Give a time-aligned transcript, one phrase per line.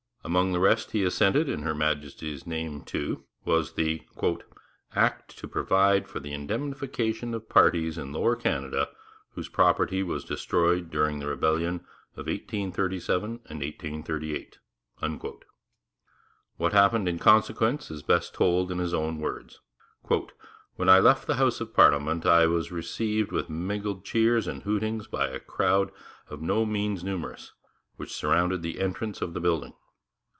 [0.23, 4.39] Among the rest he assented in Her Majesty's name to the
[4.93, 8.89] 'Act to provide for the indemnification of parties in Lower Canada
[9.31, 11.77] whose property was destroyed during the Rebellion
[12.15, 14.59] of 1837 and 1838.'
[16.57, 19.59] What happened in consequence is best told in his own words.
[20.75, 25.07] 'When I left the House of Parliament, I was received with mingled cheers and hootings
[25.07, 25.91] by a crowd
[26.29, 27.53] by no means numerous,
[27.97, 29.73] which surrounded the entrance of the building.